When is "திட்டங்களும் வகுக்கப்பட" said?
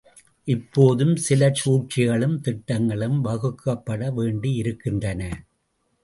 2.39-4.09